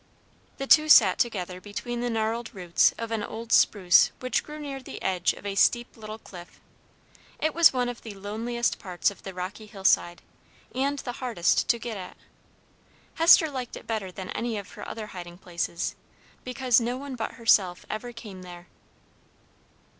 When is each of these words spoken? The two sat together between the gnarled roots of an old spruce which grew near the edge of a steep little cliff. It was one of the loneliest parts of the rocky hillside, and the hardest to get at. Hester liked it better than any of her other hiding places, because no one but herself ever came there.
The 0.57 0.65
two 0.65 0.89
sat 0.89 1.19
together 1.19 1.61
between 1.61 2.01
the 2.01 2.09
gnarled 2.09 2.55
roots 2.55 2.91
of 2.97 3.11
an 3.11 3.21
old 3.21 3.51
spruce 3.53 4.09
which 4.19 4.43
grew 4.43 4.57
near 4.57 4.81
the 4.81 4.99
edge 4.99 5.33
of 5.33 5.45
a 5.45 5.53
steep 5.53 5.95
little 5.95 6.17
cliff. 6.17 6.59
It 7.39 7.53
was 7.53 7.71
one 7.71 7.87
of 7.87 8.01
the 8.01 8.15
loneliest 8.15 8.79
parts 8.79 9.11
of 9.11 9.21
the 9.21 9.31
rocky 9.35 9.67
hillside, 9.67 10.23
and 10.73 10.97
the 10.97 11.11
hardest 11.21 11.67
to 11.67 11.77
get 11.77 11.97
at. 11.97 12.17
Hester 13.13 13.51
liked 13.51 13.75
it 13.75 13.85
better 13.85 14.11
than 14.11 14.31
any 14.31 14.57
of 14.57 14.71
her 14.71 14.87
other 14.89 15.05
hiding 15.05 15.37
places, 15.37 15.93
because 16.43 16.81
no 16.81 16.97
one 16.97 17.15
but 17.15 17.33
herself 17.33 17.85
ever 17.87 18.11
came 18.11 18.41
there. 18.41 18.65